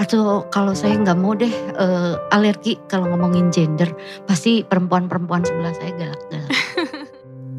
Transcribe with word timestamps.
Atau 0.00 0.48
kalau 0.48 0.72
saya 0.72 0.96
nggak 0.96 1.18
mau 1.18 1.36
deh 1.36 1.52
uh, 1.76 2.16
alergi 2.32 2.80
kalau 2.88 3.08
ngomongin 3.12 3.52
gender, 3.52 3.92
pasti 4.24 4.64
perempuan-perempuan 4.64 5.44
sebelah 5.44 5.74
saya 5.76 5.92
galak-galak. 5.94 6.50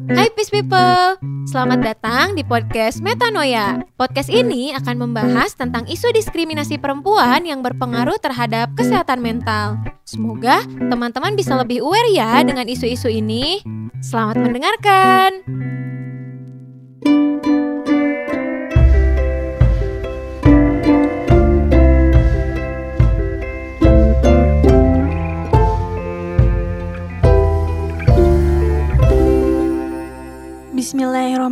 Hai 0.06 0.30
Peace 0.38 0.54
People, 0.54 1.18
selamat 1.50 1.82
datang 1.82 2.38
di 2.38 2.46
podcast 2.46 3.02
Metanoia. 3.02 3.82
Podcast 3.98 4.30
ini 4.30 4.70
akan 4.70 5.02
membahas 5.02 5.58
tentang 5.58 5.82
isu 5.90 6.14
diskriminasi 6.14 6.78
perempuan 6.78 7.42
yang 7.42 7.58
berpengaruh 7.58 8.14
terhadap 8.22 8.70
kesehatan 8.78 9.18
mental. 9.18 9.74
Semoga 10.06 10.62
teman-teman 10.78 11.34
bisa 11.34 11.58
lebih 11.58 11.82
aware 11.82 12.06
ya 12.14 12.38
dengan 12.46 12.70
isu-isu 12.70 13.10
ini. 13.10 13.66
Selamat 13.98 14.38
mendengarkan. 14.46 15.42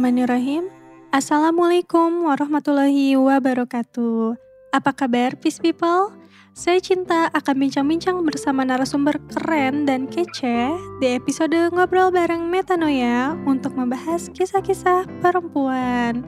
Bismillahirrahmanirrahim. 0.05 0.69
Assalamualaikum 1.17 2.29
warahmatullahi 2.29 3.17
wabarakatuh. 3.17 4.37
Apa 4.77 4.93
kabar, 4.93 5.33
Peace 5.41 5.57
People? 5.57 6.13
Saya 6.53 6.77
Cinta 6.77 7.33
akan 7.33 7.65
bincang-bincang 7.65 8.21
bersama 8.21 8.69
narasumber 8.69 9.17
keren 9.33 9.89
dan 9.89 10.05
kece 10.05 10.77
di 11.01 11.17
episode 11.17 11.57
Ngobrol 11.73 12.13
Bareng 12.13 12.53
Metanoia 12.53 13.33
untuk 13.49 13.73
membahas 13.81 14.29
kisah-kisah 14.37 15.09
perempuan. 15.25 16.21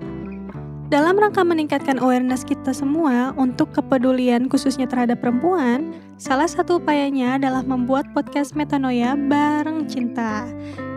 Dalam 0.88 1.20
rangka 1.20 1.44
meningkatkan 1.44 2.00
awareness 2.00 2.48
kita 2.48 2.72
semua 2.72 3.36
untuk 3.36 3.76
kepedulian 3.76 4.48
khususnya 4.48 4.88
terhadap 4.88 5.20
perempuan, 5.20 5.92
salah 6.16 6.48
satu 6.48 6.80
upayanya 6.80 7.36
adalah 7.36 7.60
membuat 7.60 8.08
podcast 8.16 8.56
Metanoia 8.56 9.12
bareng 9.20 9.84
cinta. 9.84 10.48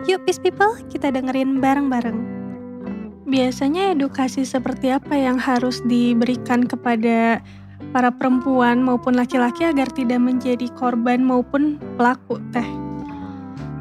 Yuk 0.08 0.24
Peace 0.24 0.40
People, 0.40 0.80
kita 0.88 1.12
dengerin 1.12 1.60
bareng-bareng. 1.60 2.39
Biasanya 3.30 3.94
edukasi 3.94 4.42
seperti 4.42 4.90
apa 4.90 5.14
yang 5.14 5.38
harus 5.38 5.78
diberikan 5.86 6.66
kepada 6.66 7.38
para 7.94 8.10
perempuan 8.10 8.82
maupun 8.82 9.14
laki-laki 9.14 9.70
agar 9.70 9.86
tidak 9.94 10.18
menjadi 10.18 10.66
korban 10.74 11.22
maupun 11.22 11.78
pelaku 11.94 12.42
teh? 12.50 12.66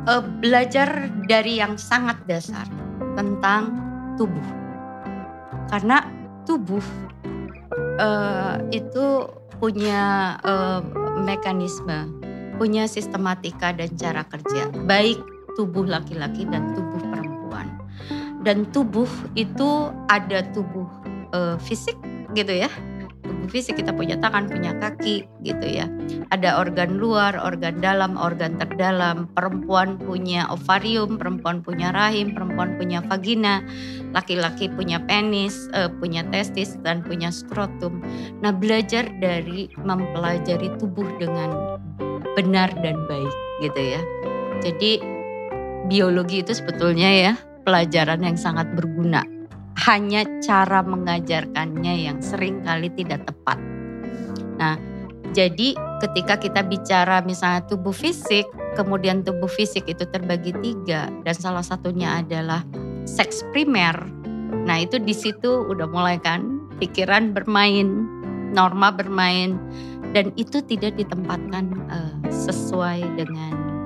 Uh, 0.05 0.21
belajar 0.37 1.09
dari 1.25 1.57
yang 1.57 1.81
sangat 1.81 2.21
dasar 2.29 2.69
tentang 3.17 3.73
tubuh. 4.21 4.47
Karena 5.73 6.05
tubuh 6.45 6.85
uh, 7.97 8.61
itu 8.69 9.33
punya 9.57 10.37
uh, 10.45 10.85
mekanisme, 11.25 12.05
punya 12.61 12.85
sistematika 12.85 13.73
dan 13.73 13.89
cara 13.97 14.21
kerja. 14.29 14.69
Baik 14.85 15.17
tubuh 15.57 15.89
laki-laki 15.89 16.45
dan 16.45 16.69
tubuh. 16.77 17.08
Dan 18.39 18.67
tubuh 18.71 19.09
itu 19.35 19.91
ada 20.07 20.43
tubuh 20.55 20.87
uh, 21.35 21.59
fisik 21.59 21.95
gitu 22.37 22.65
ya. 22.65 22.71
Tubuh 23.19 23.51
fisik 23.51 23.77
kita 23.77 23.93
punya 23.93 24.17
tangan, 24.17 24.49
punya 24.49 24.73
kaki 24.79 25.27
gitu 25.45 25.65
ya. 25.67 25.85
Ada 26.33 26.57
organ 26.57 26.97
luar, 26.97 27.37
organ 27.37 27.77
dalam, 27.77 28.17
organ 28.17 28.57
terdalam. 28.57 29.29
Perempuan 29.37 29.99
punya 30.01 30.49
ovarium, 30.49 31.19
perempuan 31.19 31.61
punya 31.61 31.93
rahim, 31.93 32.33
perempuan 32.33 32.79
punya 32.79 33.03
vagina, 33.05 33.61
laki-laki 34.15 34.71
punya 34.71 34.97
penis, 35.03 35.69
uh, 35.77 35.91
punya 35.99 36.25
testis 36.33 36.79
dan 36.81 37.05
punya 37.05 37.29
skrotum. 37.29 38.01
Nah, 38.41 38.55
belajar 38.55 39.05
dari 39.21 39.69
mempelajari 39.77 40.73
tubuh 40.81 41.05
dengan 41.21 41.77
benar 42.33 42.71
dan 42.81 42.97
baik 43.05 43.35
gitu 43.61 43.81
ya. 43.99 44.01
Jadi 44.63 45.03
biologi 45.91 46.41
itu 46.43 46.53
sebetulnya 46.55 47.09
ya 47.09 47.33
pelajaran 47.69 48.25
yang 48.25 48.33
sangat 48.33 48.65
berguna. 48.73 49.21
Hanya 49.85 50.25
cara 50.41 50.81
mengajarkannya 50.81 52.09
yang 52.09 52.17
sering 52.17 52.65
kali 52.65 52.89
tidak 52.97 53.29
tepat. 53.29 53.61
Nah, 54.57 54.75
jadi 55.37 55.77
ketika 56.01 56.41
kita 56.41 56.65
bicara 56.65 57.21
misalnya 57.21 57.61
tubuh 57.69 57.93
fisik, 57.93 58.49
kemudian 58.73 59.21
tubuh 59.21 59.47
fisik 59.47 59.85
itu 59.85 60.03
terbagi 60.09 60.57
tiga 60.65 61.13
dan 61.21 61.35
salah 61.37 61.61
satunya 61.61 62.25
adalah 62.25 62.65
seks 63.05 63.45
primer. 63.53 63.93
Nah 64.65 64.81
itu 64.81 64.97
di 64.97 65.13
situ 65.13 65.69
udah 65.69 65.85
mulai 65.85 66.17
kan 66.17 66.65
pikiran 66.81 67.31
bermain, 67.37 68.09
norma 68.51 68.89
bermain 68.89 69.61
dan 70.17 70.33
itu 70.33 70.65
tidak 70.65 70.97
ditempatkan 70.97 71.69
uh, 71.93 72.13
sesuai 72.33 73.05
dengan 73.13 73.78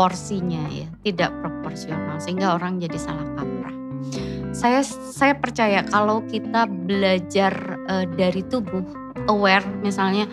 porsinya 0.00 0.64
ya 0.72 0.88
tidak 1.04 1.28
proporsional 1.44 2.16
sehingga 2.16 2.56
orang 2.56 2.80
jadi 2.80 2.96
salah 2.96 3.28
kaprah. 3.36 3.76
Saya 4.56 4.80
saya 5.12 5.36
percaya 5.36 5.84
kalau 5.84 6.24
kita 6.24 6.64
belajar 6.64 7.52
uh, 7.84 8.08
dari 8.16 8.40
tubuh 8.48 8.80
aware 9.28 9.68
misalnya 9.84 10.24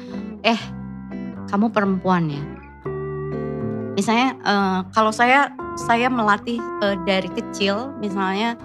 eh 0.48 0.56
kamu 1.52 1.68
perempuan 1.76 2.32
ya. 2.32 2.44
Misalnya 4.00 4.40
uh, 4.48 4.80
kalau 4.96 5.12
saya 5.12 5.52
saya 5.76 6.08
melatih 6.08 6.64
uh, 6.80 6.96
dari 7.04 7.28
kecil 7.28 7.92
misalnya 8.00 8.56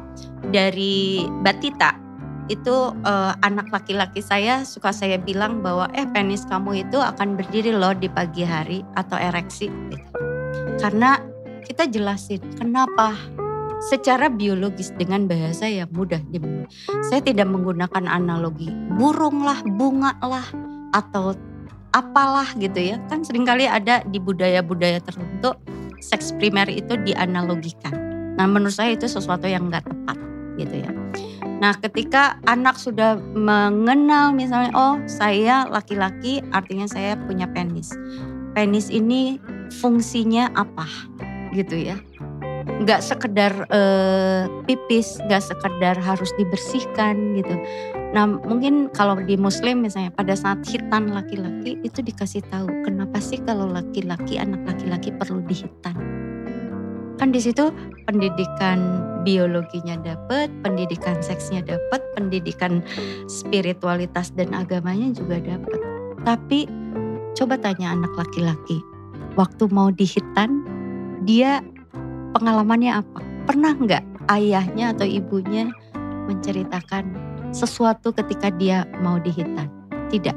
dari 0.55 1.27
batita 1.43 1.99
itu 2.47 2.95
uh, 3.03 3.35
anak 3.43 3.75
laki-laki 3.75 4.23
saya 4.23 4.63
suka 4.63 4.95
saya 4.95 5.19
bilang 5.19 5.67
bahwa 5.67 5.91
eh 5.99 6.07
penis 6.15 6.47
kamu 6.47 6.87
itu 6.87 6.99
akan 7.03 7.35
berdiri 7.35 7.75
loh 7.75 7.91
di 7.91 8.07
pagi 8.07 8.47
hari 8.47 8.87
atau 8.95 9.19
ereksi 9.19 9.67
gitu. 9.91 10.32
Karena 10.83 11.23
kita 11.63 11.87
jelasin 11.87 12.43
kenapa 12.59 13.15
secara 13.83 14.27
biologis 14.27 14.91
dengan 14.99 15.31
bahasa 15.31 15.67
yang 15.71 15.91
mudah. 15.95 16.19
Saya 17.07 17.23
tidak 17.23 17.51
menggunakan 17.51 18.07
analogi 18.11 18.71
burung 18.99 19.47
lah, 19.47 19.63
bunga 19.63 20.19
lah, 20.23 20.47
atau 20.95 21.39
apalah 21.95 22.51
gitu 22.59 22.95
ya. 22.95 22.97
Kan 23.07 23.23
sering 23.23 23.47
kali 23.47 23.71
ada 23.71 24.03
di 24.07 24.19
budaya-budaya 24.19 24.99
tertentu 25.03 25.55
seks 26.03 26.35
primer 26.39 26.67
itu 26.67 26.99
dianalogikan. 27.03 27.95
Nah 28.35 28.47
menurut 28.51 28.75
saya 28.75 28.99
itu 28.99 29.07
sesuatu 29.07 29.47
yang 29.47 29.71
nggak 29.71 29.87
tepat 29.87 30.19
gitu 30.59 30.83
ya. 30.83 30.91
Nah 31.63 31.79
ketika 31.79 32.43
anak 32.51 32.75
sudah 32.75 33.23
mengenal 33.39 34.35
misalnya 34.35 34.75
oh 34.75 34.99
saya 35.07 35.67
laki-laki 35.71 36.43
artinya 36.51 36.91
saya 36.91 37.15
punya 37.23 37.47
penis. 37.51 37.95
Penis 38.53 38.91
ini 38.93 39.39
fungsinya 39.81 40.53
apa 40.53 40.85
gitu 41.57 41.81
ya. 41.81 41.97
Nggak 42.63 43.03
sekedar 43.03 43.53
uh, 43.73 44.47
pipis 44.69 45.19
nggak 45.27 45.43
sekedar 45.43 45.97
harus 45.99 46.31
dibersihkan 46.37 47.41
gitu. 47.41 47.55
Nah 48.13 48.29
mungkin 48.29 48.93
kalau 48.93 49.17
di 49.19 49.35
muslim 49.41 49.83
misalnya 49.83 50.13
pada 50.13 50.37
saat 50.37 50.63
hitan 50.69 51.11
laki-laki 51.11 51.81
itu 51.81 52.05
dikasih 52.05 52.45
tahu 52.53 52.69
kenapa 52.85 53.19
sih 53.19 53.41
kalau 53.43 53.67
laki-laki 53.67 54.37
anak 54.37 54.63
laki-laki 54.69 55.11
perlu 55.17 55.41
dihitan? 55.49 55.97
Kan 57.23 57.31
di 57.31 57.39
situ 57.39 57.71
pendidikan 58.05 58.99
biologinya 59.23 59.95
dapat, 60.03 60.51
pendidikan 60.67 61.23
seksnya 61.23 61.63
dapat, 61.63 62.03
pendidikan 62.19 62.83
spiritualitas 63.31 64.35
dan 64.35 64.51
agamanya 64.51 65.15
juga 65.15 65.39
dapat. 65.39 65.79
Tapi 66.27 66.67
coba 67.39 67.55
tanya 67.63 67.95
anak 67.95 68.11
laki-laki, 68.19 68.83
waktu 69.35 69.69
mau 69.73 69.89
dihitan 69.89 70.65
dia 71.25 71.65
pengalamannya 72.37 73.01
apa? 73.01 73.21
Pernah 73.49 73.73
nggak 73.75 74.05
ayahnya 74.31 74.95
atau 74.95 75.07
ibunya 75.07 75.71
menceritakan 76.31 77.11
sesuatu 77.53 78.15
ketika 78.15 78.51
dia 78.55 78.89
mau 79.01 79.19
dihitan? 79.19 79.69
Tidak. 80.13 80.37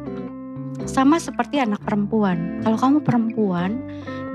Sama 0.85 1.17
seperti 1.17 1.59
anak 1.63 1.81
perempuan. 1.81 2.61
Kalau 2.61 2.77
kamu 2.77 2.97
perempuan, 3.01 3.79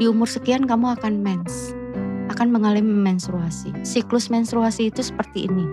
di 0.00 0.08
umur 0.08 0.26
sekian 0.26 0.64
kamu 0.64 0.96
akan 0.98 1.20
mens, 1.20 1.76
akan 2.32 2.48
mengalami 2.50 2.90
menstruasi. 2.90 3.70
Siklus 3.84 4.32
menstruasi 4.32 4.88
itu 4.88 5.04
seperti 5.04 5.46
ini. 5.46 5.66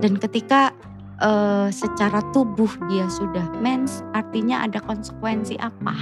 Dan 0.00 0.16
ketika 0.16 0.72
uh, 1.20 1.68
secara 1.68 2.24
tubuh 2.32 2.72
dia 2.88 3.06
sudah 3.12 3.46
mens, 3.60 4.00
artinya 4.16 4.64
ada 4.64 4.80
konsekuensi 4.82 5.60
apa? 5.60 5.94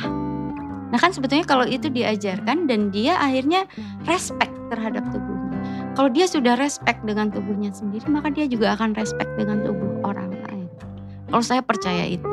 Nah 0.89 0.99
kan 0.99 1.13
sebetulnya 1.13 1.45
kalau 1.45 1.69
itu 1.69 1.93
diajarkan 1.93 2.65
dan 2.65 2.89
dia 2.89 3.21
akhirnya 3.21 3.69
respect 4.09 4.53
terhadap 4.73 5.05
tubuhnya. 5.13 5.61
Kalau 5.99 6.09
dia 6.15 6.31
sudah 6.31 6.55
respect 6.55 7.03
dengan 7.03 7.29
tubuhnya 7.35 7.75
sendiri, 7.75 8.07
maka 8.07 8.31
dia 8.31 8.47
juga 8.47 8.79
akan 8.79 8.95
respect 8.95 9.29
dengan 9.35 9.67
tubuh 9.67 9.99
orang 10.07 10.31
lain. 10.47 10.71
Kalau 11.29 11.45
saya 11.45 11.61
percaya 11.61 12.07
itu. 12.07 12.29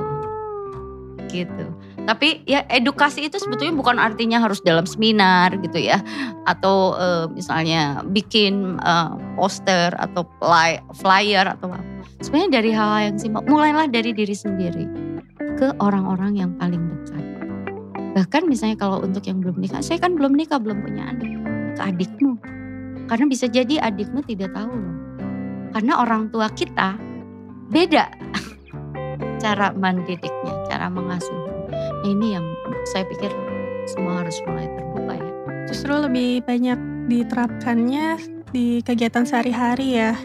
Gitu. 1.25 1.65
Tapi 2.05 2.45
ya 2.45 2.63
edukasi 2.69 3.25
itu 3.27 3.41
sebetulnya 3.41 3.73
bukan 3.73 3.97
artinya 3.97 4.37
harus 4.37 4.61
dalam 4.61 4.85
seminar 4.85 5.57
gitu 5.59 5.81
ya. 5.81 5.97
Atau 6.45 6.93
uh, 6.95 7.25
misalnya 7.33 8.05
bikin 8.13 8.77
uh, 8.85 9.17
poster 9.35 9.91
atau 9.97 10.23
flyer 10.93 11.49
atau 11.49 11.73
apa. 11.73 11.83
Sebenarnya 12.21 12.61
dari 12.61 12.71
hal-hal 12.71 13.01
yang 13.11 13.17
simpel. 13.17 13.43
Mulailah 13.49 13.89
dari 13.89 14.13
diri 14.13 14.37
sendiri 14.37 14.85
ke 15.57 15.73
orang-orang 15.81 16.37
yang 16.37 16.51
paling 16.55 16.79
dekat. 16.79 17.24
Bahkan 18.15 18.47
misalnya 18.47 18.79
kalau 18.79 19.03
untuk 19.03 19.27
yang 19.27 19.43
belum 19.43 19.59
nikah, 19.59 19.83
saya 19.83 19.99
kan 19.99 20.15
belum 20.15 20.39
nikah, 20.39 20.55
belum 20.55 20.79
punya 20.87 21.11
anak, 21.11 21.27
ke 21.75 21.81
adikmu. 21.83 22.39
Karena 23.11 23.25
bisa 23.27 23.45
jadi 23.51 23.83
adikmu 23.83 24.23
tidak 24.23 24.55
tahu 24.55 24.71
loh. 24.71 24.95
Karena 25.75 25.99
orang 25.99 26.31
tua 26.31 26.47
kita 26.47 26.95
beda 27.67 28.07
cara 29.43 29.75
mendidiknya, 29.75 30.55
cara 30.71 30.87
mengasuhnya. 30.87 31.53
Nah, 31.67 32.07
ini 32.07 32.39
yang 32.39 32.47
saya 32.87 33.03
pikir 33.03 33.27
semua 33.91 34.23
harus 34.23 34.39
mulai 34.47 34.71
terbuka 34.79 35.13
ya. 35.19 35.31
Justru 35.67 35.91
lebih 35.91 36.47
banyak 36.47 36.79
diterapkannya 37.11 38.07
di 38.55 38.79
kegiatan 38.79 39.27
sehari-hari 39.27 39.99
ya. 39.99 40.15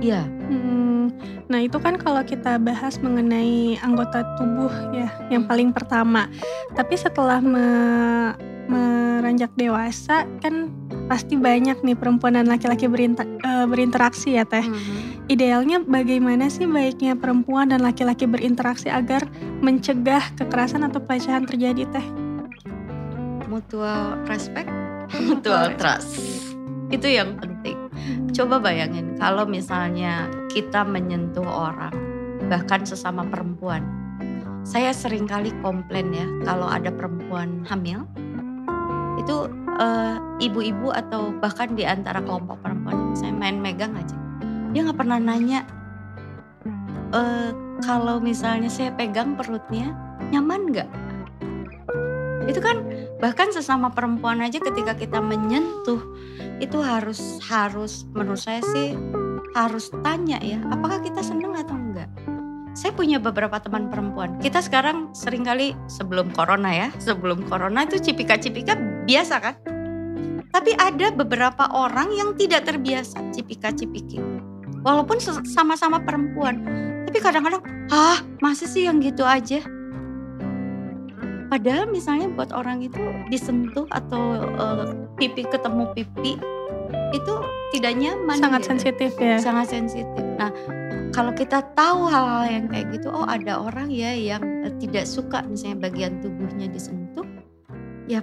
Iya. 0.00 0.24
Hmm, 0.24 0.65
nah 1.46 1.62
itu 1.62 1.78
kan 1.78 1.94
kalau 1.94 2.22
kita 2.26 2.58
bahas 2.58 2.98
mengenai 2.98 3.78
anggota 3.78 4.26
tubuh 4.34 4.72
ya, 4.90 5.08
yang 5.30 5.46
paling 5.46 5.70
pertama. 5.70 6.26
Tapi 6.74 6.94
setelah 6.98 7.38
me, 7.38 7.66
meranjak 8.66 9.54
dewasa 9.54 10.26
kan 10.42 10.70
pasti 11.06 11.38
banyak 11.38 11.86
nih 11.86 11.94
perempuan 11.94 12.34
dan 12.34 12.50
laki-laki 12.50 12.90
berinter, 12.90 13.26
berinteraksi 13.70 14.34
ya 14.34 14.42
teh. 14.42 14.66
Mhm. 14.66 15.30
Idealnya 15.30 15.82
bagaimana 15.82 16.50
sih 16.50 16.66
baiknya 16.66 17.14
perempuan 17.14 17.70
dan 17.70 17.82
laki-laki 17.82 18.26
berinteraksi 18.26 18.90
agar 18.90 19.26
mencegah 19.62 20.34
kekerasan 20.34 20.82
atau 20.86 20.98
pelecehan 21.02 21.46
terjadi 21.46 21.86
teh? 21.90 22.06
Mutual 23.46 24.18
respect, 24.26 24.70
mutual 25.22 25.70
trust. 25.78 26.18
Itu 26.90 27.06
yang 27.06 27.38
penting. 27.38 27.75
Coba 28.32 28.60
bayangin 28.60 29.16
kalau 29.16 29.48
misalnya 29.48 30.28
kita 30.52 30.84
menyentuh 30.84 31.46
orang, 31.46 31.94
bahkan 32.46 32.84
sesama 32.84 33.24
perempuan. 33.26 33.82
Saya 34.66 34.90
sering 34.90 35.30
kali 35.30 35.54
komplain 35.62 36.10
ya 36.10 36.26
kalau 36.42 36.66
ada 36.66 36.90
perempuan 36.90 37.62
hamil, 37.70 38.02
itu 39.16 39.46
eh, 39.78 40.16
ibu-ibu 40.42 40.90
atau 40.90 41.30
bahkan 41.38 41.72
di 41.78 41.86
antara 41.86 42.18
kelompok 42.18 42.58
perempuan, 42.60 43.14
saya 43.14 43.30
main 43.30 43.62
megang 43.62 43.94
aja. 43.94 44.16
Dia 44.74 44.90
nggak 44.90 44.98
pernah 44.98 45.18
nanya 45.22 45.62
eh, 47.14 47.50
kalau 47.84 48.18
misalnya 48.18 48.68
saya 48.68 48.90
pegang 48.94 49.38
perutnya 49.38 49.94
nyaman 50.34 50.74
nggak? 50.74 50.90
Itu 52.50 52.58
kan 52.62 52.82
bahkan 53.16 53.48
sesama 53.48 53.88
perempuan 53.92 54.44
aja 54.44 54.60
ketika 54.60 54.92
kita 54.92 55.18
menyentuh 55.24 56.00
itu 56.60 56.78
harus 56.80 57.40
harus 57.44 58.04
menurut 58.12 58.40
saya 58.40 58.60
sih 58.72 58.92
harus 59.56 59.88
tanya 60.04 60.36
ya 60.44 60.60
apakah 60.68 61.00
kita 61.00 61.24
seneng 61.24 61.56
atau 61.56 61.76
enggak? 61.76 62.08
Saya 62.76 62.92
punya 62.92 63.16
beberapa 63.16 63.56
teman 63.56 63.88
perempuan. 63.88 64.36
Kita 64.36 64.60
sekarang 64.60 65.08
sering 65.16 65.48
kali 65.48 65.72
sebelum 65.88 66.28
corona 66.36 66.68
ya 66.68 66.88
sebelum 67.00 67.48
corona 67.48 67.88
itu 67.88 67.96
cipika-cipika 67.96 68.76
biasa 69.08 69.34
kan? 69.40 69.54
Tapi 70.52 70.76
ada 70.76 71.08
beberapa 71.08 71.72
orang 71.72 72.12
yang 72.12 72.36
tidak 72.36 72.68
terbiasa 72.68 73.32
cipika-cipiki. 73.32 74.20
Walaupun 74.84 75.16
sama-sama 75.48 76.04
perempuan 76.04 76.86
tapi 77.16 77.32
kadang-kadang 77.32 77.64
ah 77.94 78.20
masih 78.44 78.68
sih 78.68 78.84
yang 78.84 79.00
gitu 79.00 79.24
aja 79.24 79.64
Padahal 81.46 81.86
misalnya 81.86 82.26
buat 82.34 82.50
orang 82.50 82.82
itu 82.82 82.98
disentuh 83.30 83.86
atau 83.94 84.42
uh, 84.58 84.90
pipi 85.14 85.46
ketemu 85.46 85.90
pipi 85.94 86.34
itu 87.14 87.34
tidak 87.74 87.92
nyaman. 87.94 88.36
Sangat 88.38 88.62
gitu. 88.66 88.70
sensitif 88.74 89.10
ya. 89.18 89.38
Sangat 89.38 89.66
sensitif. 89.70 90.24
Nah 90.38 90.50
kalau 91.14 91.32
kita 91.32 91.62
tahu 91.72 92.10
hal-hal 92.10 92.44
yang 92.50 92.66
kayak 92.68 92.86
gitu, 92.92 93.08
oh 93.08 93.24
ada 93.24 93.62
orang 93.62 93.88
ya 93.88 94.12
yang 94.12 94.42
uh, 94.66 94.74
tidak 94.82 95.06
suka 95.06 95.46
misalnya 95.46 95.86
bagian 95.86 96.18
tubuhnya 96.18 96.66
disentuh, 96.66 97.24
ya 98.10 98.20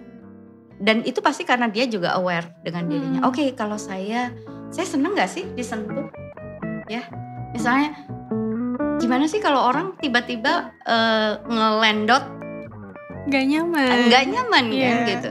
dan 0.83 0.99
itu 1.07 1.23
pasti 1.23 1.47
karena 1.47 1.71
dia 1.71 1.87
juga 1.87 2.19
aware 2.19 2.59
dengan 2.59 2.91
dirinya. 2.91 3.21
Hmm. 3.23 3.29
Oke 3.31 3.39
okay, 3.39 3.47
kalau 3.55 3.79
saya, 3.79 4.35
saya 4.67 4.83
seneng 4.83 5.15
nggak 5.15 5.31
sih 5.31 5.47
disentuh? 5.55 6.11
Ya 6.91 7.07
misalnya 7.55 7.95
gimana 8.99 9.29
sih 9.31 9.39
kalau 9.39 9.63
orang 9.71 9.95
tiba-tiba 10.03 10.75
uh, 10.83 11.39
ngelendot 11.47 12.42
Gak 13.29 13.45
nyaman. 13.47 14.11
nggak 14.11 14.23
nyaman 14.27 14.63
kan 14.67 14.75
Iya. 14.75 15.07
gitu. 15.07 15.29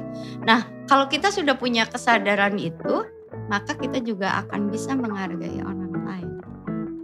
Nah 0.49 0.61
kalau 0.89 1.07
kita 1.09 1.29
sudah 1.33 1.57
punya 1.57 1.85
kesadaran 1.89 2.57
itu, 2.57 3.05
maka 3.49 3.77
kita 3.77 4.01
juga 4.01 4.45
akan 4.45 4.69
bisa 4.69 4.93
menghargai 4.97 5.61
orang 5.65 5.93
lain. 6.05 6.31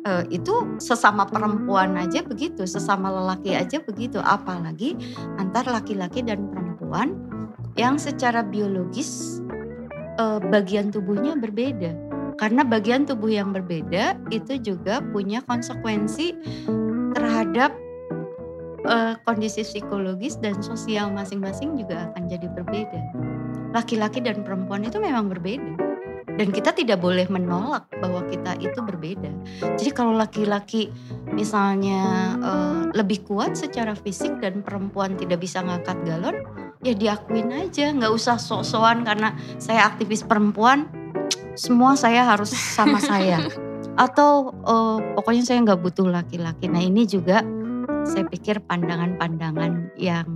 Eh, 0.08 0.40
itu 0.40 0.55
sesama 0.81 1.29
perempuan 1.29 1.93
aja 2.00 2.25
begitu, 2.25 2.64
sesama 2.64 3.12
lelaki 3.12 3.52
aja 3.52 3.81
begitu, 3.85 4.17
apalagi 4.20 4.96
antar 5.37 5.69
laki-laki 5.69 6.25
dan 6.25 6.49
perempuan 6.49 7.17
yang 7.76 8.00
secara 8.00 8.41
biologis 8.41 9.41
eh, 10.19 10.41
bagian 10.50 10.91
tubuhnya 10.91 11.37
berbeda. 11.38 11.94
Karena 12.38 12.62
bagian 12.62 13.02
tubuh 13.02 13.34
yang 13.34 13.50
berbeda 13.50 14.14
itu 14.31 14.58
juga 14.62 15.02
punya 15.02 15.43
konsekuensi 15.43 16.38
terhadap 17.11 17.75
eh, 18.88 19.14
kondisi 19.23 19.62
psikologis 19.62 20.40
dan 20.40 20.58
sosial 20.64 21.12
masing-masing 21.12 21.76
juga 21.76 22.08
akan 22.11 22.26
jadi 22.26 22.49
berbeda. 22.49 23.00
Laki-laki 23.76 24.25
dan 24.25 24.40
perempuan 24.43 24.82
itu 24.88 24.96
memang 24.96 25.29
berbeda. 25.29 25.87
Dan 26.38 26.55
kita 26.55 26.70
tidak 26.70 27.02
boleh 27.02 27.26
menolak 27.26 27.90
bahwa 27.99 28.23
kita 28.31 28.55
itu 28.62 28.79
berbeda. 28.79 29.26
Jadi 29.75 29.90
kalau 29.90 30.14
laki-laki 30.14 30.87
misalnya 31.35 32.00
eh, 32.38 32.82
lebih 32.94 33.26
kuat 33.26 33.58
secara 33.58 33.99
fisik 33.99 34.38
dan 34.38 34.62
perempuan 34.62 35.19
tidak 35.19 35.43
bisa 35.43 35.61
ngangkat 35.61 35.99
galon, 36.06 36.38
ya 36.87 36.94
diakuin 36.94 37.50
aja. 37.50 37.91
Nggak 37.91 38.12
usah 38.14 38.38
sok-sokan 38.38 39.02
karena 39.02 39.34
saya 39.58 39.91
aktivis 39.91 40.23
perempuan, 40.23 40.87
semua 41.58 41.99
saya 41.99 42.23
harus 42.23 42.55
sama 42.55 43.02
saya. 43.11 43.43
Atau 43.99 44.55
eh, 44.62 44.99
pokoknya 45.19 45.43
saya 45.43 45.58
nggak 45.67 45.81
butuh 45.82 46.06
laki-laki. 46.06 46.70
Nah 46.70 46.87
ini 46.87 47.02
juga 47.02 47.43
saya 48.08 48.25
pikir 48.29 48.61
pandangan-pandangan 48.64 49.93
yang 49.96 50.26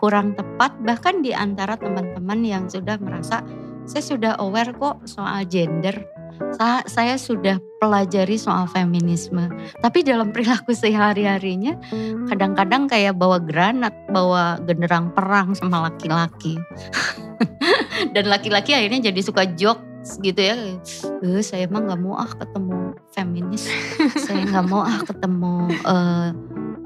kurang 0.00 0.34
tepat 0.34 0.74
bahkan 0.82 1.20
di 1.20 1.32
antara 1.32 1.76
teman-teman 1.76 2.40
yang 2.42 2.64
sudah 2.66 2.96
merasa 3.00 3.44
saya 3.84 4.00
sudah 4.04 4.32
aware 4.40 4.72
kok 4.72 5.04
soal 5.04 5.44
gender. 5.44 5.92
Sa- 6.56 6.82
Saya 6.88 7.14
sudah 7.14 7.60
pelajari 7.78 8.34
soal 8.34 8.66
feminisme. 8.66 9.44
Tapi 9.78 10.02
dalam 10.02 10.32
perilaku 10.34 10.72
sehari-harinya 10.74 11.78
kadang-kadang 12.26 12.88
kayak 12.90 13.14
bawa 13.14 13.38
granat, 13.38 13.92
bawa 14.10 14.58
genderang 14.64 15.12
perang 15.14 15.54
sama 15.54 15.86
laki-laki. 15.86 16.58
Dan 18.16 18.26
laki-laki 18.26 18.74
akhirnya 18.74 19.12
jadi 19.12 19.20
suka 19.22 19.46
jokes 19.54 20.16
gitu 20.24 20.40
ya. 20.42 20.56
Eh, 21.22 21.42
saya 21.44 21.68
emang 21.68 21.86
nggak 21.86 22.00
mau 22.02 22.16
ah 22.18 22.32
ketemu 22.34 22.78
feminis. 23.14 23.68
saya 24.26 24.42
nggak 24.48 24.66
mau 24.66 24.82
ah 24.82 24.98
ketemu 25.06 25.54
eh, 25.70 26.28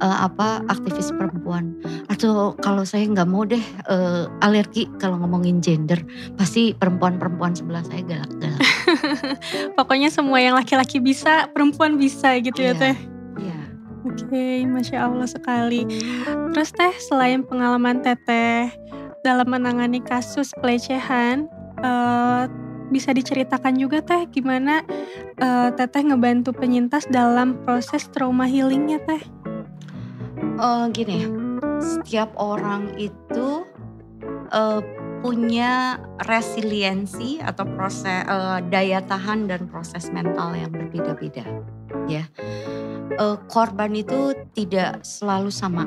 eh, 0.00 0.19
apa 0.25 0.62
aktivis 0.67 1.11
perempuan 1.14 1.75
atau 2.11 2.55
kalau 2.59 2.83
saya 2.83 3.05
nggak 3.07 3.28
mau 3.28 3.43
deh 3.45 3.62
eh, 3.90 4.25
alergi 4.43 4.88
kalau 4.99 5.19
ngomongin 5.21 5.61
gender 5.62 6.00
pasti 6.38 6.75
perempuan-perempuan 6.75 7.55
sebelah 7.55 7.83
saya 7.87 8.02
galak-galak 8.07 8.62
Pokoknya 9.78 10.09
semua 10.12 10.38
yang 10.43 10.55
laki-laki 10.57 10.99
bisa, 10.99 11.49
perempuan 11.52 11.97
bisa 12.00 12.37
gitu 12.40 12.61
ya 12.62 12.75
Iya. 12.75 12.81
teh. 12.81 12.97
Iya. 13.38 13.61
Oke, 14.07 14.47
masya 14.69 14.99
Allah 15.09 15.28
sekali. 15.28 15.83
Terus 16.55 16.71
teh 16.75 16.95
selain 17.02 17.43
pengalaman 17.45 18.00
teteh 18.00 18.73
dalam 19.26 19.49
menangani 19.50 20.00
kasus 20.00 20.55
pelecehan, 20.59 21.50
eh, 21.83 22.45
bisa 22.88 23.12
diceritakan 23.12 23.76
juga 23.76 24.00
teh 24.00 24.25
gimana 24.33 24.81
eh, 25.38 25.69
teteh 25.76 26.09
ngebantu 26.09 26.57
penyintas 26.57 27.05
dalam 27.12 27.61
proses 27.62 28.09
trauma 28.11 28.49
healingnya 28.49 28.99
teh? 29.05 29.21
Eh, 30.59 30.85
gini 30.91 31.23
setiap 31.79 32.35
orang 32.35 32.91
itu 32.99 33.62
eh, 34.50 34.83
punya 35.23 36.03
resiliensi 36.27 37.38
atau 37.38 37.62
proses 37.79 38.27
eh, 38.27 38.59
daya 38.67 38.99
tahan 39.07 39.47
dan 39.47 39.71
proses 39.71 40.11
mental 40.11 40.59
yang 40.59 40.75
berbeda-beda 40.75 41.47
ya. 42.11 42.27
Eh, 43.15 43.37
korban 43.47 43.95
itu 43.95 44.35
tidak 44.55 45.07
selalu 45.07 45.50
sama. 45.55 45.87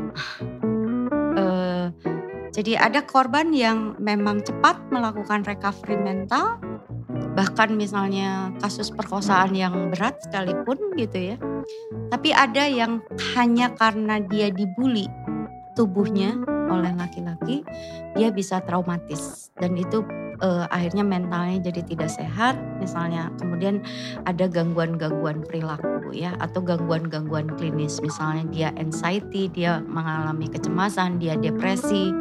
Jadi 2.52 2.76
ada 2.76 3.00
korban 3.08 3.56
yang 3.56 3.96
memang 3.96 4.44
cepat 4.44 4.76
melakukan 4.92 5.48
recovery 5.48 5.96
mental 5.96 6.60
bahkan 7.32 7.72
misalnya 7.80 8.52
kasus 8.60 8.92
perkosaan 8.92 9.56
yang 9.56 9.88
berat 9.88 10.20
sekalipun 10.20 10.76
gitu 11.00 11.32
ya 11.32 11.38
tapi 12.14 12.32
ada 12.32 12.68
yang 12.68 13.04
hanya 13.36 13.72
karena 13.76 14.20
dia 14.22 14.50
dibully 14.52 15.08
tubuhnya 15.76 16.36
oleh 16.72 16.92
laki-laki, 16.96 17.64
dia 18.16 18.32
bisa 18.32 18.64
traumatis. 18.64 19.52
Dan 19.60 19.76
itu 19.76 20.04
uh, 20.44 20.68
akhirnya 20.72 21.04
mentalnya 21.04 21.72
jadi 21.72 21.82
tidak 21.88 22.10
sehat. 22.12 22.56
Misalnya 22.80 23.32
kemudian 23.40 23.84
ada 24.28 24.48
gangguan-gangguan 24.48 25.44
perilaku 25.48 26.12
ya 26.16 26.36
atau 26.40 26.64
gangguan-gangguan 26.64 27.56
klinis. 27.60 28.00
Misalnya 28.04 28.44
dia 28.52 28.70
anxiety 28.80 29.48
dia 29.52 29.84
mengalami 29.84 30.48
kecemasan 30.52 31.20
dia 31.20 31.36
depresi. 31.40 32.12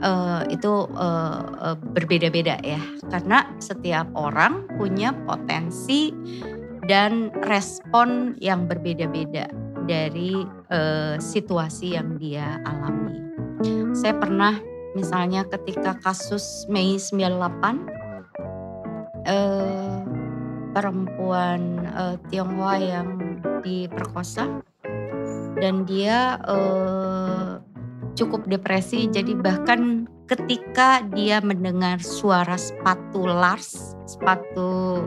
Uh, 0.00 0.40
itu 0.48 0.88
uh, 0.96 1.44
uh, 1.60 1.76
berbeda-beda 1.76 2.56
ya. 2.64 2.80
Karena 3.12 3.44
setiap 3.60 4.08
orang 4.16 4.64
punya 4.80 5.12
potensi 5.28 6.08
dan 6.90 7.30
respon 7.46 8.34
yang 8.42 8.66
berbeda-beda 8.66 9.46
dari 9.86 10.42
uh, 10.74 11.14
situasi 11.22 11.94
yang 11.94 12.18
dia 12.18 12.58
alami. 12.66 13.22
Saya 13.94 14.18
pernah 14.18 14.58
misalnya 14.98 15.46
ketika 15.46 15.94
kasus 16.02 16.66
Mei 16.66 16.98
98 16.98 17.86
eh, 19.26 20.00
perempuan 20.74 21.60
eh, 21.86 22.16
Tionghoa 22.30 22.74
yang 22.80 23.08
diperkosa 23.62 24.64
dan 25.60 25.84
dia 25.86 26.40
eh, 26.48 27.60
cukup 28.18 28.48
depresi 28.50 29.06
jadi 29.06 29.36
bahkan 29.38 30.10
ketika 30.26 31.04
dia 31.14 31.38
mendengar 31.42 32.02
suara 32.02 32.58
sepatu 32.58 33.26
Lars 33.26 33.94
sepatu 34.06 35.06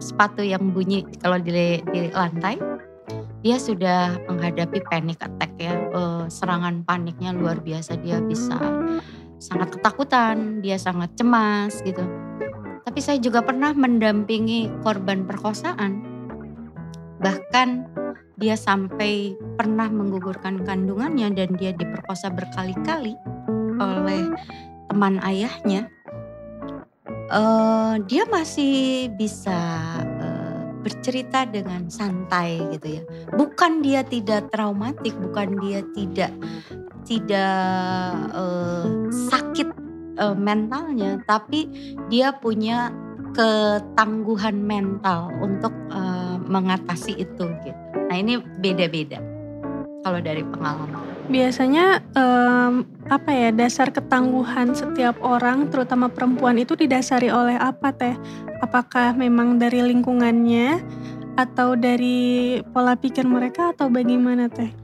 sepatu 0.00 0.40
yang 0.42 0.72
bunyi 0.72 1.04
kalau 1.20 1.38
di, 1.38 1.78
di 1.92 2.08
lantai 2.10 2.56
dia 3.40 3.56
sudah 3.56 4.20
menghadapi 4.28 4.84
panic 4.88 5.20
attack 5.24 5.52
ya. 5.56 5.72
Uh, 5.92 6.28
serangan 6.28 6.84
paniknya 6.84 7.32
luar 7.32 7.56
biasa 7.60 7.96
dia 8.00 8.20
bisa 8.20 8.56
sangat 9.40 9.80
ketakutan 9.80 10.60
dia 10.60 10.76
sangat 10.76 11.12
cemas 11.16 11.80
gitu. 11.84 12.04
Tapi 12.84 13.00
saya 13.00 13.16
juga 13.20 13.40
pernah 13.44 13.72
mendampingi 13.72 14.68
korban 14.84 15.24
perkosaan. 15.24 16.04
Bahkan 17.20 17.68
dia 18.40 18.56
sampai 18.56 19.36
pernah 19.60 19.88
menggugurkan 19.92 20.64
kandungannya 20.64 21.28
dan 21.36 21.52
dia 21.60 21.76
diperkosa 21.76 22.32
berkali-kali 22.32 23.12
oleh 23.76 24.32
teman 24.88 25.20
ayahnya 25.20 25.92
uh, 27.30 27.94
dia 28.04 28.26
masih 28.28 29.08
bisa 29.14 29.58
bercerita 30.80 31.44
dengan 31.44 31.86
santai 31.92 32.56
gitu 32.76 33.00
ya. 33.00 33.02
Bukan 33.36 33.84
dia 33.84 34.00
tidak 34.00 34.48
traumatik, 34.50 35.12
bukan 35.20 35.60
dia 35.60 35.84
tidak 35.92 36.32
tidak 37.04 38.16
uh, 38.32 38.88
sakit 39.28 39.68
uh, 40.18 40.36
mentalnya, 40.36 41.20
tapi 41.28 41.68
dia 42.08 42.32
punya 42.32 42.90
ketangguhan 43.36 44.58
mental 44.58 45.30
untuk 45.38 45.70
uh, 45.92 46.40
mengatasi 46.40 47.20
itu 47.20 47.44
gitu. 47.62 47.80
Nah 48.10 48.16
ini 48.16 48.42
beda-beda 48.58 49.22
kalau 50.02 50.18
dari 50.18 50.42
pengalaman. 50.42 51.09
Biasanya 51.30 52.02
um, 52.18 52.82
apa 53.06 53.30
ya 53.30 53.48
dasar 53.54 53.94
ketangguhan 53.94 54.74
setiap 54.74 55.14
orang, 55.22 55.70
terutama 55.70 56.10
perempuan 56.10 56.58
itu 56.58 56.74
didasari 56.74 57.30
oleh 57.30 57.54
apa 57.54 57.94
teh? 57.94 58.18
Apakah 58.58 59.14
memang 59.14 59.62
dari 59.62 59.78
lingkungannya 59.78 60.82
atau 61.38 61.78
dari 61.78 62.58
pola 62.74 62.98
pikir 62.98 63.22
mereka 63.30 63.70
atau 63.70 63.86
bagaimana 63.86 64.50
teh? 64.50 64.74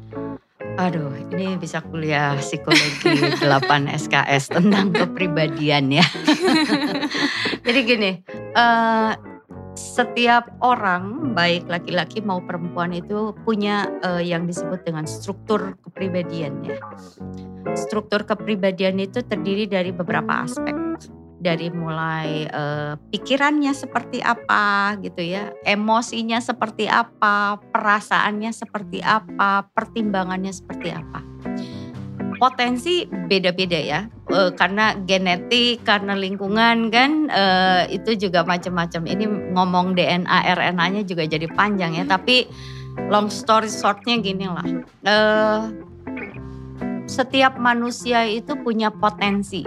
Aduh, 0.79 1.11
ini 1.35 1.59
bisa 1.59 1.83
kuliah 1.83 2.39
psikologi 2.39 3.43
8 3.43 3.43
SKS 4.07 4.55
tentang 4.55 4.95
kepribadian 4.95 5.91
ya. 5.91 6.07
Jadi 7.67 7.81
gini, 7.83 8.11
uh, 8.55 9.36
setiap 9.77 10.49
orang 10.65 11.37
baik 11.37 11.69
laki-laki 11.69 12.25
mau 12.25 12.41
perempuan 12.41 12.97
itu 12.97 13.37
punya 13.45 13.93
uh, 14.01 14.25
yang 14.25 14.49
disebut 14.49 14.83
dengan 14.89 15.05
struktur 15.05 15.77
kepribadian 15.85 16.65
ya. 16.65 16.81
Struktur 17.77 18.25
kepribadian 18.25 18.97
itu 18.99 19.21
terdiri 19.21 19.69
dari 19.69 19.93
beberapa 19.93 20.49
aspek 20.49 20.75
dari 21.37 21.69
mulai 21.69 22.49
uh, 22.49 22.97
pikirannya 23.13 23.71
seperti 23.77 24.25
apa 24.25 24.97
gitu 25.05 25.21
ya, 25.21 25.53
emosinya 25.63 26.41
seperti 26.41 26.89
apa, 26.89 27.61
perasaannya 27.71 28.51
seperti 28.51 29.05
apa, 29.05 29.69
pertimbangannya 29.71 30.51
seperti 30.51 30.91
apa. 30.91 31.36
Potensi 32.37 33.09
beda-beda 33.09 33.81
ya, 33.81 34.01
uh, 34.29 34.53
karena 34.53 34.93
genetik, 35.09 35.83
karena 35.89 36.13
lingkungan 36.13 36.93
kan 36.93 37.33
uh, 37.33 37.89
itu 37.89 38.29
juga 38.29 38.45
macam-macam. 38.45 39.09
Ini 39.09 39.25
ngomong 39.57 39.97
DNA, 39.97 40.39
RNA-nya 40.53 41.03
juga 41.09 41.25
jadi 41.25 41.49
panjang 41.49 41.97
ya, 41.97 42.05
tapi 42.05 42.45
long 43.09 43.33
story 43.33 43.73
shortnya 43.73 44.21
gini 44.21 44.47
lah. 44.47 44.69
Uh, 45.05 45.61
setiap 47.07 47.57
manusia 47.57 48.27
itu 48.27 48.53
punya 48.61 48.91
potensi 48.91 49.65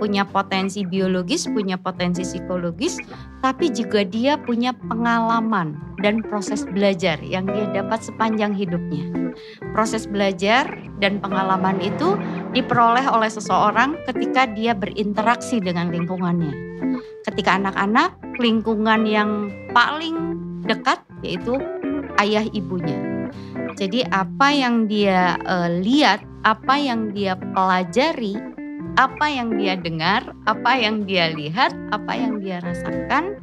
punya 0.00 0.24
potensi 0.24 0.80
biologis, 0.88 1.44
punya 1.44 1.76
potensi 1.76 2.24
psikologis, 2.24 2.96
tapi 3.40 3.72
juga 3.72 4.04
dia 4.04 4.36
punya 4.36 4.76
pengalaman 4.88 5.76
dan 6.00 6.20
proses 6.24 6.64
belajar 6.68 7.20
yang 7.20 7.48
dia 7.48 7.68
dapat 7.72 8.00
sepanjang 8.04 8.52
hidupnya. 8.52 9.32
Proses 9.72 10.04
belajar 10.04 10.68
dan 11.00 11.20
pengalaman 11.20 11.80
itu 11.80 12.16
diperoleh 12.52 13.04
oleh 13.08 13.28
seseorang 13.32 13.96
ketika 14.08 14.48
dia 14.48 14.76
berinteraksi 14.76 15.60
dengan 15.60 15.92
lingkungannya. 15.92 16.52
Ketika 17.24 17.60
anak-anak, 17.60 18.16
lingkungan 18.40 19.04
yang 19.04 19.52
paling 19.72 20.36
dekat 20.64 21.00
yaitu 21.24 21.56
ayah 22.20 22.44
ibunya. 22.52 22.96
Jadi 23.78 24.04
apa 24.12 24.52
yang 24.52 24.90
dia 24.90 25.40
uh, 25.46 25.70
lihat, 25.80 26.20
apa 26.44 26.76
yang 26.76 27.14
dia 27.16 27.38
pelajari 27.56 28.36
apa 28.98 29.26
yang 29.30 29.54
dia 29.54 29.78
dengar, 29.78 30.34
apa 30.50 30.72
yang 30.74 31.06
dia 31.06 31.30
lihat, 31.30 31.74
apa 31.94 32.12
yang 32.16 32.42
dia 32.42 32.58
rasakan 32.64 33.38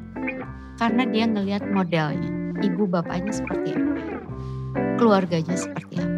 karena 0.82 1.04
dia 1.08 1.25
ngelihat 1.30 1.63
modelnya. 1.72 2.32
Ibu 2.58 2.89
bapaknya 2.89 3.32
seperti 3.32 3.77
apa? 3.77 4.01
Keluarganya 4.98 5.56
seperti 5.56 6.01
apa? 6.01 6.16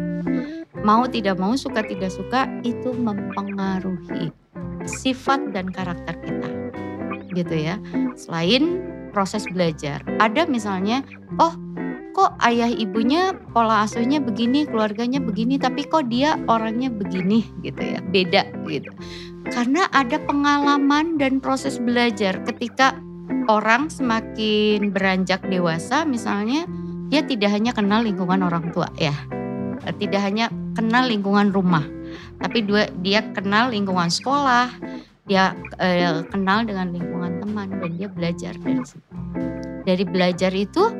Mau 0.80 1.04
tidak 1.04 1.36
mau, 1.36 1.52
suka 1.54 1.84
tidak 1.84 2.08
suka 2.08 2.48
itu 2.64 2.96
mempengaruhi 2.96 4.32
sifat 4.88 5.52
dan 5.52 5.68
karakter 5.68 6.16
kita. 6.24 6.50
Gitu 7.36 7.54
ya. 7.54 7.76
Selain 8.16 8.80
proses 9.12 9.44
belajar, 9.52 10.00
ada 10.22 10.48
misalnya, 10.48 11.04
oh 11.36 11.52
kok 12.20 12.36
ayah 12.44 12.68
ibunya 12.68 13.32
pola 13.56 13.88
asuhnya 13.88 14.20
begini, 14.20 14.68
keluarganya 14.68 15.24
begini, 15.24 15.56
tapi 15.56 15.88
kok 15.88 16.12
dia 16.12 16.36
orangnya 16.52 16.92
begini 16.92 17.48
gitu 17.64 17.80
ya, 17.80 18.04
beda 18.04 18.44
gitu. 18.68 18.92
Karena 19.48 19.88
ada 19.88 20.20
pengalaman 20.20 21.16
dan 21.16 21.40
proses 21.40 21.80
belajar 21.80 22.44
ketika 22.44 22.92
orang 23.48 23.88
semakin 23.88 24.92
beranjak 24.92 25.40
dewasa 25.48 26.04
misalnya 26.04 26.68
dia 27.08 27.24
tidak 27.24 27.56
hanya 27.56 27.72
kenal 27.72 28.04
lingkungan 28.04 28.44
orang 28.44 28.68
tua 28.76 28.92
ya. 29.00 29.16
Tidak 29.80 30.20
hanya 30.20 30.52
kenal 30.76 31.08
lingkungan 31.08 31.56
rumah, 31.56 31.88
tapi 32.36 32.60
dua 32.60 32.92
dia 33.00 33.24
kenal 33.32 33.72
lingkungan 33.72 34.12
sekolah, 34.12 34.68
dia 35.24 35.56
eh, 35.80 36.20
kenal 36.28 36.68
dengan 36.68 36.92
lingkungan 36.92 37.40
teman 37.40 37.80
dan 37.80 37.96
dia 37.96 38.12
belajar 38.12 38.52
dari 38.60 38.84
situ. 38.84 39.08
Dari 39.88 40.04
belajar 40.04 40.52
itu 40.52 40.99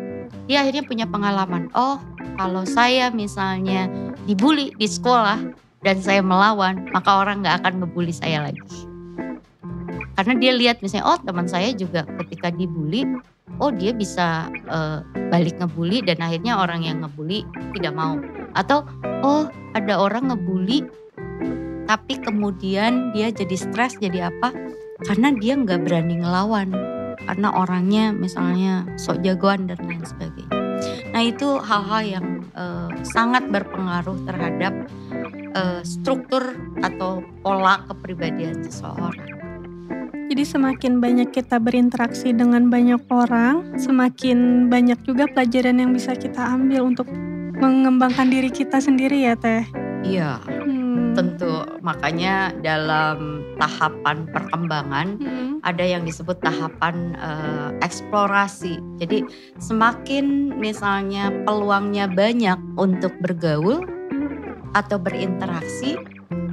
dia 0.51 0.67
akhirnya 0.67 0.83
punya 0.83 1.07
pengalaman. 1.07 1.71
Oh, 1.79 2.03
kalau 2.35 2.67
saya 2.67 3.15
misalnya 3.15 3.87
dibully 4.27 4.75
di 4.75 4.91
sekolah 4.91 5.39
dan 5.87 6.03
saya 6.03 6.27
melawan, 6.27 6.91
maka 6.91 7.23
orang 7.23 7.47
nggak 7.47 7.63
akan 7.63 7.87
ngebully 7.87 8.11
saya 8.11 8.51
lagi. 8.51 8.91
Karena 10.19 10.35
dia 10.43 10.53
lihat 10.59 10.83
misalnya, 10.83 11.07
oh 11.07 11.19
teman 11.23 11.47
saya 11.47 11.71
juga 11.71 12.03
ketika 12.19 12.51
dibully, 12.51 13.07
oh 13.63 13.71
dia 13.71 13.95
bisa 13.95 14.51
uh, 14.67 15.07
balik 15.31 15.55
ngebully 15.63 16.03
dan 16.03 16.19
akhirnya 16.19 16.59
orang 16.59 16.83
yang 16.83 16.99
ngebully 17.07 17.47
tidak 17.79 17.95
mau. 17.95 18.19
Atau 18.59 18.83
oh 19.23 19.47
ada 19.79 20.03
orang 20.03 20.35
ngebully, 20.35 20.83
tapi 21.87 22.19
kemudian 22.19 23.15
dia 23.15 23.31
jadi 23.31 23.55
stres 23.55 23.95
jadi 24.03 24.35
apa? 24.35 24.51
Karena 25.07 25.31
dia 25.31 25.55
nggak 25.55 25.87
berani 25.87 26.21
ngelawan 26.21 26.75
karena 27.25 27.53
orangnya 27.53 28.11
misalnya 28.17 28.89
sok 28.97 29.21
jagoan 29.21 29.69
dan 29.69 29.79
lain 29.85 30.05
sebagainya. 30.05 30.40
Nah 31.21 31.29
itu 31.29 31.61
hal-hal 31.61 32.03
yang 32.17 32.27
uh, 32.57 32.89
sangat 33.05 33.45
berpengaruh 33.53 34.25
terhadap 34.25 34.73
uh, 35.53 35.85
struktur 35.85 36.57
atau 36.81 37.21
pola 37.45 37.85
kepribadian 37.93 38.65
seseorang. 38.65 39.21
Jadi 40.33 40.43
semakin 40.49 40.97
banyak 40.97 41.29
kita 41.29 41.61
berinteraksi 41.61 42.33
dengan 42.33 42.73
banyak 42.73 43.05
orang, 43.13 43.77
semakin 43.77 44.73
banyak 44.73 44.97
juga 45.05 45.29
pelajaran 45.29 45.85
yang 45.85 45.93
bisa 45.93 46.17
kita 46.17 46.41
ambil 46.41 46.89
untuk 46.89 47.05
mengembangkan 47.61 48.33
diri 48.33 48.49
kita 48.49 48.81
sendiri 48.81 49.21
ya 49.21 49.37
Teh. 49.37 49.69
Iya. 50.01 50.41
Hmm 51.01 51.11
tentu 51.21 51.67
makanya 51.85 52.55
dalam 52.65 53.45
tahapan 53.61 54.25
perkembangan 54.31 55.21
Hmm. 55.21 55.59
ada 55.61 55.85
yang 55.85 56.07
disebut 56.09 56.41
tahapan 56.41 57.13
eh, 57.19 57.71
eksplorasi. 57.85 58.81
Jadi 58.97 59.25
semakin 59.61 60.57
misalnya 60.57 61.29
peluangnya 61.45 62.09
banyak 62.09 62.57
untuk 62.81 63.13
bergaul 63.21 63.85
atau 64.73 64.97
berinteraksi, 64.97 65.99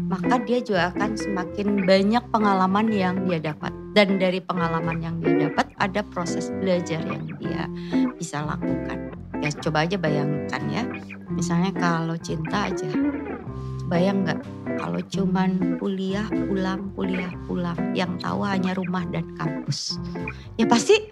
maka 0.10 0.42
dia 0.44 0.60
juga 0.60 0.92
akan 0.96 1.16
semakin 1.16 1.86
banyak 1.86 2.24
pengalaman 2.34 2.88
yang 2.92 3.16
dia 3.30 3.54
dapat. 3.54 3.72
Dan 3.96 4.20
dari 4.20 4.44
pengalaman 4.44 5.00
yang 5.00 5.16
dia 5.24 5.48
dapat 5.50 5.72
ada 5.80 6.02
proses 6.12 6.52
belajar 6.60 7.02
yang 7.08 7.30
dia 7.40 7.66
bisa 8.20 8.44
lakukan. 8.44 9.16
Ya 9.40 9.54
coba 9.54 9.86
aja 9.86 9.96
bayangkan 10.02 10.64
ya. 10.68 10.84
Misalnya 11.30 11.72
kalau 11.78 12.18
cinta 12.18 12.74
aja. 12.74 12.90
Bayang 13.88 14.28
nggak? 14.28 14.40
Kalau 14.78 15.00
cuman 15.00 15.80
kuliah 15.80 16.28
pulang 16.28 16.92
kuliah 16.94 17.32
pulang. 17.48 17.80
Yang 17.96 18.20
tahu 18.20 18.44
hanya 18.44 18.76
rumah 18.76 19.08
dan 19.08 19.24
kampus. 19.40 19.96
Ya 20.60 20.68
pasti 20.68 21.08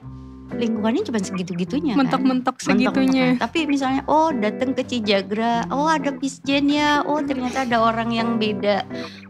lingkungannya 0.51 1.07
cuma 1.07 1.23
segitu-gitunya 1.23 1.95
kan. 1.95 2.05
Mentok-mentok 2.05 2.55
Mentok-mentok. 2.61 2.93
segitunya. 2.99 3.27
tapi 3.39 3.65
misalnya 3.65 4.03
oh 4.11 4.29
datang 4.35 4.75
ke 4.75 4.83
Cijagra. 4.83 5.71
Oh 5.71 5.87
ada 5.87 6.11
pisjen 6.11 6.67
ya. 6.67 7.01
Oh 7.07 7.23
ternyata 7.23 7.63
ada 7.63 7.79
orang 7.79 8.11
yang 8.11 8.35
beda. 8.35 8.83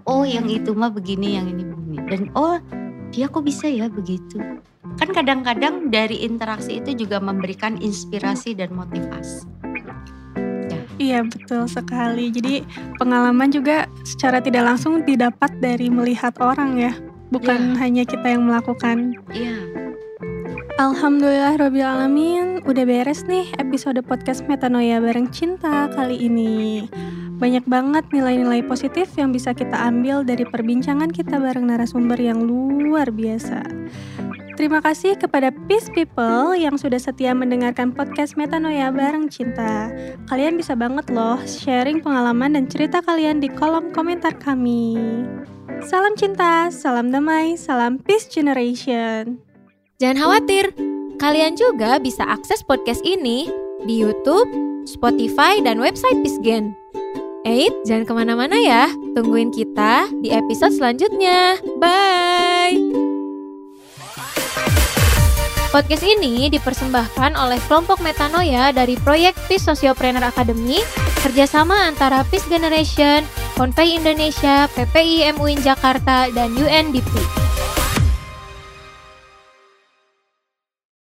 Oh 0.10 0.26
yang 0.26 0.50
itu 0.50 0.74
mah 0.74 0.90
begini 0.90 1.38
yang 1.38 1.46
ini 1.46 1.64
begini. 1.64 1.98
Dan 2.10 2.22
oh 2.34 2.58
dia 3.14 3.30
kok 3.30 3.46
bisa 3.46 3.70
ya 3.70 3.88
begitu? 3.88 4.42
Kan 4.96 5.12
kadang-kadang 5.14 5.94
dari 5.94 6.26
interaksi 6.26 6.82
itu 6.82 7.06
juga 7.06 7.22
memberikan 7.22 7.78
inspirasi 7.78 8.58
dan 8.58 8.74
motivasi 8.74 9.65
Iya 10.96 11.28
betul 11.28 11.68
sekali. 11.68 12.32
Jadi 12.32 12.64
pengalaman 12.96 13.52
juga 13.52 13.88
secara 14.08 14.40
tidak 14.40 14.64
langsung 14.64 15.04
didapat 15.04 15.52
dari 15.60 15.92
melihat 15.92 16.36
orang 16.40 16.80
ya, 16.80 16.94
bukan 17.32 17.76
hanya 17.76 18.08
kita 18.08 18.32
yang 18.32 18.48
melakukan. 18.48 19.20
iya 19.36 19.60
Alhamdulillah 20.76 21.56
Robil 21.56 21.88
Alamin 21.88 22.60
udah 22.68 22.84
beres 22.84 23.24
nih 23.24 23.48
episode 23.64 23.96
podcast 24.04 24.44
Metanoia 24.44 25.00
bareng 25.00 25.32
Cinta 25.32 25.88
kali 25.96 26.20
ini. 26.28 26.92
Banyak 27.40 27.64
banget 27.64 28.04
nilai-nilai 28.12 28.60
positif 28.64 29.08
yang 29.16 29.32
bisa 29.32 29.56
kita 29.56 29.76
ambil 29.76 30.28
dari 30.28 30.44
perbincangan 30.44 31.16
kita 31.16 31.40
bareng 31.40 31.72
narasumber 31.72 32.20
yang 32.20 32.44
luar 32.44 33.08
biasa. 33.08 33.64
Terima 34.56 34.80
kasih 34.80 35.20
kepada 35.20 35.52
Peace 35.68 35.92
People 35.92 36.56
yang 36.56 36.80
sudah 36.80 36.96
setia 36.96 37.36
mendengarkan 37.36 37.92
podcast 37.92 38.40
Metanoia 38.40 38.88
bareng 38.88 39.28
Cinta. 39.28 39.92
Kalian 40.32 40.56
bisa 40.56 40.80
banget 40.80 41.12
loh 41.12 41.36
sharing 41.44 42.00
pengalaman 42.00 42.56
dan 42.56 42.64
cerita 42.72 43.04
kalian 43.04 43.44
di 43.44 43.52
kolom 43.52 43.92
komentar 43.92 44.32
kami. 44.40 44.96
Salam 45.84 46.16
cinta, 46.16 46.72
salam 46.72 47.12
damai, 47.12 47.60
salam 47.60 48.00
peace 48.00 48.32
generation. 48.32 49.44
Jangan 50.00 50.24
khawatir, 50.24 50.72
kalian 51.20 51.60
juga 51.60 52.00
bisa 52.00 52.24
akses 52.24 52.64
podcast 52.64 53.04
ini 53.04 53.52
di 53.84 54.00
YouTube, 54.00 54.48
Spotify, 54.88 55.60
dan 55.60 55.84
website 55.84 56.24
Pisgen. 56.24 56.72
Eits, 57.44 57.76
jangan 57.86 58.08
ke 58.08 58.14
mana-mana 58.16 58.58
ya. 58.58 58.88
Tungguin 59.14 59.52
kita 59.52 60.10
di 60.24 60.32
episode 60.34 60.74
selanjutnya. 60.74 61.62
Bye! 61.78 63.05
Podcast 65.76 66.08
ini 66.08 66.48
dipersembahkan 66.48 67.36
oleh 67.36 67.60
kelompok 67.68 68.00
Metanoia 68.00 68.72
dari 68.72 68.96
proyek 68.96 69.36
Peace 69.52 69.68
Sociopreneur 69.68 70.24
Academy 70.24 70.80
kerjasama 71.20 71.92
antara 71.92 72.24
Peace 72.32 72.48
Generation, 72.48 73.28
Konvei 73.60 74.00
Indonesia, 74.00 74.72
PPI 74.72 75.36
MUIN 75.36 75.60
Jakarta, 75.60 76.32
dan 76.32 76.56
UNDP. 76.56 77.45